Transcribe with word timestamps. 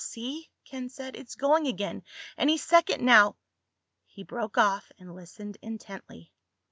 "See?" 0.03 0.49
Ken 0.65 0.89
said. 0.89 1.15
"It's 1.15 1.35
going 1.35 1.67
again. 1.67 2.01
Any 2.35 2.57
second 2.57 3.05
now—" 3.05 3.37
He 4.07 4.23
broke 4.23 4.57
off 4.57 4.91
and 4.97 5.13
listened 5.13 5.59
intently. 5.61 6.31